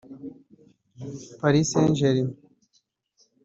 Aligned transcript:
Paris 1.39 1.65
Saint-Germain 1.73 2.29